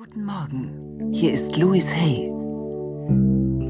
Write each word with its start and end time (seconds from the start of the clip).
Guten 0.00 0.26
Morgen, 0.26 1.10
hier 1.12 1.32
ist 1.34 1.56
Louis 1.56 1.84
Hay. 1.92 2.30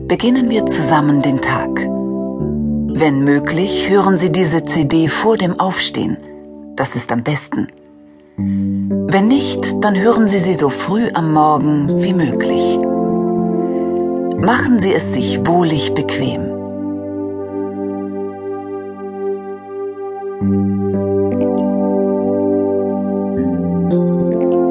Beginnen 0.08 0.50
wir 0.50 0.66
zusammen 0.66 1.22
den 1.22 1.40
Tag. 1.40 1.70
Wenn 1.80 3.24
möglich, 3.24 3.88
hören 3.88 4.18
Sie 4.18 4.30
diese 4.30 4.62
CD 4.62 5.08
vor 5.08 5.38
dem 5.38 5.58
Aufstehen. 5.58 6.18
Das 6.76 6.94
ist 6.94 7.10
am 7.12 7.22
besten. 7.22 7.68
Wenn 8.36 9.28
nicht, 9.28 9.82
dann 9.82 9.98
hören 9.98 10.28
Sie 10.28 10.40
sie 10.40 10.52
so 10.52 10.68
früh 10.68 11.08
am 11.14 11.32
Morgen 11.32 12.02
wie 12.02 12.12
möglich. 12.12 12.76
Machen 14.38 14.80
Sie 14.80 14.92
es 14.92 15.10
sich 15.14 15.46
wohlig 15.46 15.94
bequem. 15.94 16.57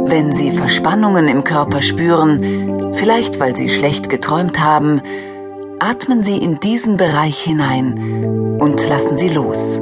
Wenn 0.09 0.31
Sie 0.31 0.51
Verspannungen 0.51 1.27
im 1.27 1.43
Körper 1.43 1.81
spüren, 1.81 2.93
vielleicht 2.93 3.41
weil 3.41 3.57
Sie 3.57 3.67
schlecht 3.67 4.09
geträumt 4.09 4.57
haben, 4.57 5.01
atmen 5.79 6.23
Sie 6.23 6.37
in 6.37 6.61
diesen 6.61 6.95
Bereich 6.95 7.37
hinein 7.41 8.57
und 8.57 8.87
lassen 8.87 9.17
Sie 9.17 9.27
los. 9.27 9.81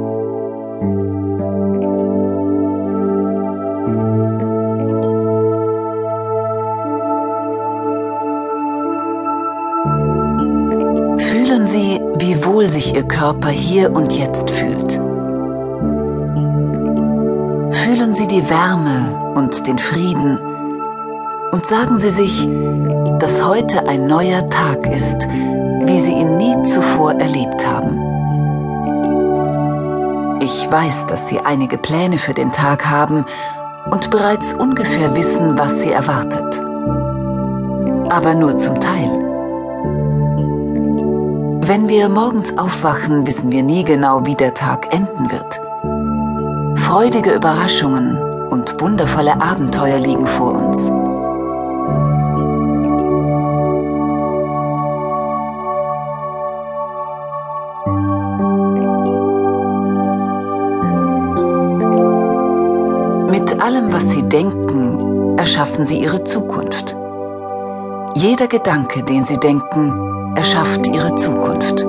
Fühlen 11.28 11.68
Sie, 11.68 12.00
wie 12.18 12.44
wohl 12.44 12.68
sich 12.68 12.96
Ihr 12.96 13.04
Körper 13.04 13.50
hier 13.50 13.92
und 13.92 14.12
jetzt 14.12 14.50
fühlt. 14.50 15.05
Fühlen 17.86 18.16
Sie 18.16 18.26
die 18.26 18.50
Wärme 18.50 19.32
und 19.36 19.64
den 19.68 19.78
Frieden 19.78 20.40
und 21.52 21.66
sagen 21.66 21.98
Sie 21.98 22.10
sich, 22.10 22.48
dass 23.20 23.40
heute 23.44 23.86
ein 23.86 24.08
neuer 24.08 24.50
Tag 24.50 24.84
ist, 24.88 25.28
wie 25.28 26.00
Sie 26.00 26.10
ihn 26.10 26.36
nie 26.36 26.60
zuvor 26.64 27.12
erlebt 27.12 27.64
haben. 27.64 28.00
Ich 30.42 30.68
weiß, 30.68 31.06
dass 31.06 31.28
Sie 31.28 31.38
einige 31.38 31.78
Pläne 31.78 32.18
für 32.18 32.34
den 32.34 32.50
Tag 32.50 32.90
haben 32.90 33.24
und 33.92 34.10
bereits 34.10 34.52
ungefähr 34.52 35.14
wissen, 35.14 35.56
was 35.56 35.80
Sie 35.80 35.92
erwartet. 35.92 36.60
Aber 38.10 38.34
nur 38.34 38.58
zum 38.58 38.80
Teil. 38.80 39.10
Wenn 41.60 41.88
wir 41.88 42.08
morgens 42.08 42.58
aufwachen, 42.58 43.28
wissen 43.28 43.52
wir 43.52 43.62
nie 43.62 43.84
genau, 43.84 44.26
wie 44.26 44.34
der 44.34 44.54
Tag 44.54 44.92
enden 44.92 45.30
wird. 45.30 45.65
Freudige 46.86 47.34
Überraschungen 47.34 48.16
und 48.48 48.80
wundervolle 48.80 49.40
Abenteuer 49.40 49.98
liegen 49.98 50.24
vor 50.24 50.52
uns. 50.52 50.88
Mit 63.32 63.60
allem, 63.60 63.92
was 63.92 64.08
Sie 64.12 64.22
denken, 64.28 65.36
erschaffen 65.38 65.86
Sie 65.86 65.98
Ihre 65.98 66.22
Zukunft. 66.22 66.96
Jeder 68.14 68.46
Gedanke, 68.46 69.02
den 69.02 69.24
Sie 69.24 69.40
denken, 69.40 70.36
erschafft 70.36 70.86
Ihre 70.86 71.16
Zukunft. 71.16 71.84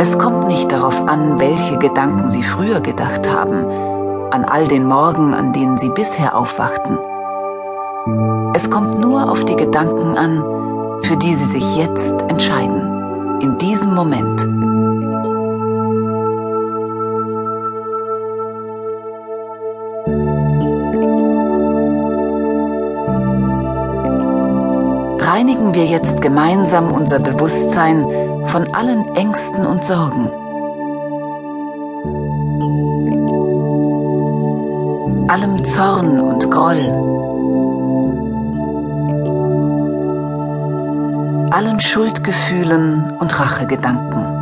Es 0.00 0.16
kommt 0.16 0.46
nicht 0.46 0.70
darauf 0.70 1.08
an, 1.08 1.40
welche 1.40 1.76
Gedanken 1.76 2.28
Sie 2.28 2.44
früher 2.44 2.80
gedacht 2.80 3.28
haben, 3.28 3.64
an 4.30 4.44
all 4.44 4.68
den 4.68 4.86
Morgen, 4.86 5.34
an 5.34 5.52
denen 5.52 5.76
Sie 5.76 5.88
bisher 5.88 6.36
aufwachten. 6.36 6.98
Es 8.54 8.70
kommt 8.70 9.00
nur 9.00 9.28
auf 9.28 9.44
die 9.44 9.56
Gedanken 9.56 10.16
an, 10.16 10.44
für 11.02 11.16
die 11.16 11.34
Sie 11.34 11.46
sich 11.46 11.76
jetzt 11.76 12.22
entscheiden, 12.28 13.40
in 13.40 13.58
diesem 13.58 13.92
Moment. 13.92 14.67
Reinigen 25.38 25.72
wir 25.72 25.86
jetzt 25.86 26.20
gemeinsam 26.20 26.90
unser 26.90 27.20
Bewusstsein 27.20 28.02
von 28.46 28.74
allen 28.74 29.14
Ängsten 29.14 29.64
und 29.66 29.84
Sorgen. 29.84 30.28
Allem 35.28 35.64
Zorn 35.64 36.20
und 36.20 36.50
Groll. 36.50 36.82
Allen 41.52 41.80
Schuldgefühlen 41.80 43.12
und 43.20 43.38
Rachegedanken. 43.38 44.37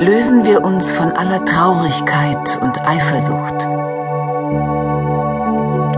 Lösen 0.00 0.44
wir 0.44 0.64
uns 0.64 0.90
von 0.90 1.12
aller 1.12 1.44
Traurigkeit 1.44 2.58
und 2.60 2.80
Eifersucht. 2.86 3.66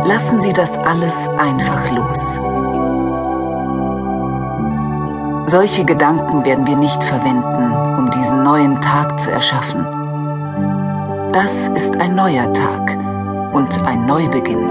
Lassen 0.07 0.43
Sie 0.43 0.53
das 0.53 0.77
alles 0.79 1.15
einfach 1.39 1.91
los. 1.93 2.39
Solche 5.47 5.85
Gedanken 5.85 6.45
werden 6.45 6.67
wir 6.67 6.77
nicht 6.77 7.03
verwenden, 7.03 7.99
um 7.99 8.11
diesen 8.11 8.43
neuen 8.43 8.81
Tag 8.81 9.19
zu 9.19 9.31
erschaffen. 9.31 9.87
Das 11.33 11.69
ist 11.75 11.99
ein 12.01 12.15
neuer 12.15 12.53
Tag 12.53 12.99
und 13.53 13.83
ein 13.85 14.07
Neubeginn. 14.07 14.69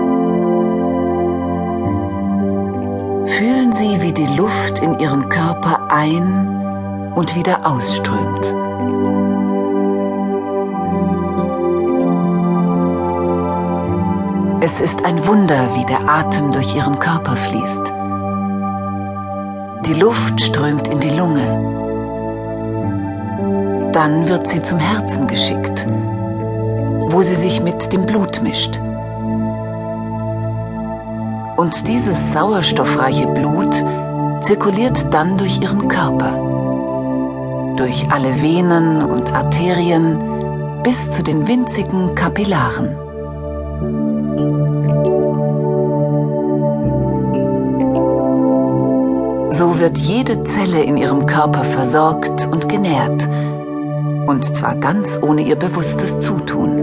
Fühlen 3.27 3.73
Sie, 3.73 4.01
wie 4.01 4.13
die 4.13 4.27
Luft 4.37 4.79
in 4.79 4.99
Ihren 4.99 5.29
Körper 5.29 5.87
ein 5.89 7.11
und 7.15 7.35
wieder 7.35 7.65
ausströmt. 7.65 8.64
Es 14.61 14.79
ist 14.79 15.03
ein 15.03 15.27
Wunder, 15.27 15.75
wie 15.75 15.85
der 15.85 16.07
Atem 16.07 16.49
durch 16.49 16.75
ihren 16.75 16.97
Körper 16.97 17.35
fließt. 17.35 17.91
Die 19.85 19.93
Luft 19.99 20.39
strömt 20.41 20.87
in 20.87 20.99
die 20.99 21.09
Lunge. 21.09 21.43
Dann 23.91 24.27
wird 24.29 24.47
sie 24.47 24.61
zum 24.61 24.79
Herzen 24.79 25.27
geschickt, 25.27 25.85
wo 27.09 27.21
sie 27.21 27.35
sich 27.35 27.61
mit 27.61 27.91
dem 27.91 28.05
Blut 28.05 28.41
mischt. 28.41 28.79
Und 31.57 31.87
dieses 31.87 32.17
sauerstoffreiche 32.33 33.27
Blut 33.27 33.83
zirkuliert 34.41 35.13
dann 35.13 35.37
durch 35.37 35.61
ihren 35.61 35.87
Körper, 35.87 36.31
durch 37.75 38.09
alle 38.09 38.41
Venen 38.41 39.03
und 39.03 39.33
Arterien 39.33 40.81
bis 40.83 41.11
zu 41.11 41.23
den 41.23 41.47
winzigen 41.47 42.15
Kapillaren. 42.15 42.95
So 49.57 49.79
wird 49.79 49.97
jede 49.97 50.43
Zelle 50.43 50.83
in 50.83 50.97
ihrem 50.97 51.25
Körper 51.27 51.63
versorgt 51.63 52.45
und 52.51 52.67
genährt, 52.67 53.25
und 54.27 54.43
zwar 54.53 54.75
ganz 54.75 55.17
ohne 55.21 55.43
ihr 55.43 55.55
bewusstes 55.55 56.19
Zutun. 56.19 56.79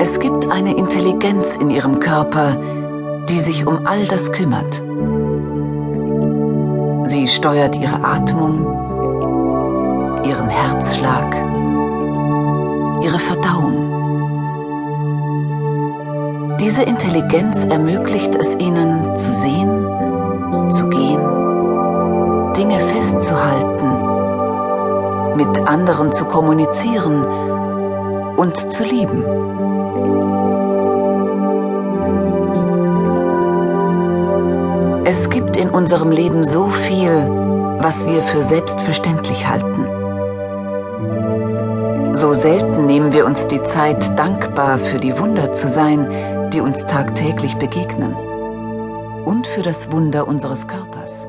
Es 0.00 0.18
gibt 0.18 0.50
eine 0.50 0.74
Intelligenz 0.74 1.56
in 1.56 1.68
ihrem 1.68 2.00
Körper, 2.00 2.56
die 3.28 3.40
sich 3.40 3.66
um 3.66 3.86
all 3.86 4.06
das 4.06 4.32
kümmert. 4.32 4.82
Sie 7.04 7.28
steuert 7.28 7.76
ihre 7.76 8.02
Atmung, 8.02 8.64
ihren 10.24 10.48
Herzschlag, 10.48 11.36
ihre 13.04 13.18
Verdauung. 13.18 14.01
Diese 16.60 16.82
Intelligenz 16.82 17.64
ermöglicht 17.64 18.34
es 18.34 18.54
ihnen 18.56 19.16
zu 19.16 19.32
sehen, 19.32 20.70
zu 20.70 20.88
gehen, 20.88 21.20
Dinge 22.56 22.78
festzuhalten, 22.80 23.88
mit 25.36 25.66
anderen 25.66 26.12
zu 26.12 26.24
kommunizieren 26.24 27.24
und 28.36 28.72
zu 28.72 28.84
lieben. 28.84 29.24
Es 35.04 35.28
gibt 35.30 35.56
in 35.56 35.68
unserem 35.70 36.10
Leben 36.10 36.44
so 36.44 36.68
viel, 36.68 37.28
was 37.80 38.06
wir 38.06 38.22
für 38.22 38.44
selbstverständlich 38.44 39.48
halten. 39.48 39.86
So 42.14 42.34
selten 42.34 42.86
nehmen 42.86 43.12
wir 43.12 43.26
uns 43.26 43.46
die 43.48 43.62
Zeit, 43.62 44.18
dankbar 44.18 44.78
für 44.78 44.98
die 44.98 45.18
Wunder 45.18 45.52
zu 45.52 45.68
sein, 45.68 46.06
die 46.52 46.60
uns 46.60 46.86
tagtäglich 46.86 47.54
begegnen 47.56 48.14
und 49.24 49.46
für 49.46 49.62
das 49.62 49.90
Wunder 49.90 50.28
unseres 50.28 50.68
Körpers. 50.68 51.26